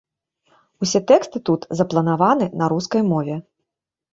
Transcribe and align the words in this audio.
Усе 0.85 1.01
тэксты 1.11 1.37
тут 1.49 1.67
запланаваны 1.81 2.51
на 2.63 2.71
рускай 2.75 3.01
мове. 3.11 3.35